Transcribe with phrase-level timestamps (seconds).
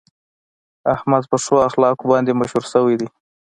[0.95, 3.07] احمد په ښو اخلاقو باندې مشهور شوی دی.